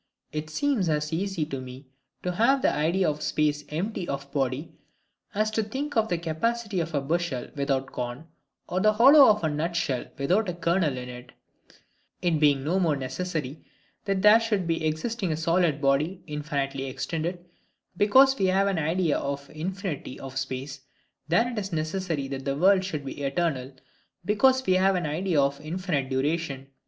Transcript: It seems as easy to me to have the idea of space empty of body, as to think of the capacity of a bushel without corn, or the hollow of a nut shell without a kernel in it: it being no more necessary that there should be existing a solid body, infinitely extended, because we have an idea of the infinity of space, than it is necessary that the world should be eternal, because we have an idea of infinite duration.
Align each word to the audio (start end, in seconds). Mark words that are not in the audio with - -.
It 0.31 0.49
seems 0.49 0.89
as 0.89 1.13
easy 1.13 1.45
to 1.45 1.61
me 1.61 1.85
to 2.23 2.31
have 2.31 2.63
the 2.63 2.73
idea 2.73 3.07
of 3.07 3.21
space 3.21 3.63
empty 3.69 4.07
of 4.07 4.31
body, 4.31 4.71
as 5.35 5.51
to 5.51 5.61
think 5.63 5.95
of 5.95 6.07
the 6.09 6.17
capacity 6.17 6.79
of 6.79 6.95
a 6.95 7.01
bushel 7.01 7.49
without 7.55 7.91
corn, 7.91 8.25
or 8.67 8.79
the 8.81 8.93
hollow 8.93 9.29
of 9.29 9.43
a 9.43 9.47
nut 9.51 9.75
shell 9.75 10.07
without 10.17 10.49
a 10.49 10.55
kernel 10.55 10.97
in 10.97 11.07
it: 11.07 11.33
it 12.19 12.39
being 12.39 12.63
no 12.63 12.79
more 12.79 12.95
necessary 12.95 13.63
that 14.05 14.23
there 14.23 14.39
should 14.39 14.65
be 14.65 14.83
existing 14.83 15.31
a 15.31 15.37
solid 15.37 15.79
body, 15.79 16.23
infinitely 16.25 16.85
extended, 16.85 17.45
because 17.95 18.39
we 18.39 18.47
have 18.47 18.65
an 18.65 18.79
idea 18.79 19.19
of 19.19 19.45
the 19.45 19.55
infinity 19.59 20.19
of 20.19 20.35
space, 20.35 20.79
than 21.27 21.49
it 21.49 21.59
is 21.59 21.71
necessary 21.71 22.27
that 22.27 22.43
the 22.43 22.57
world 22.57 22.83
should 22.83 23.05
be 23.05 23.21
eternal, 23.23 23.71
because 24.25 24.65
we 24.65 24.73
have 24.73 24.95
an 24.95 25.05
idea 25.05 25.39
of 25.39 25.61
infinite 25.61 26.09
duration. 26.09 26.65